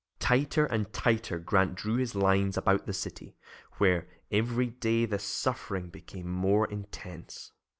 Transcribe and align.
Tighter 0.17 0.65
and 0.65 0.91
tighter 0.91 1.37
Grant 1.37 1.75
drew 1.75 1.97
his 1.97 2.15
lines 2.15 2.57
about 2.57 2.87
the 2.87 2.91
city, 2.93 3.37
where, 3.77 4.07
every 4.31 4.65
day, 4.65 5.05
the 5.05 5.19
suffering 5.19 5.89
became 5.89 6.27
more 6.27 6.65
intense. 6.65 7.51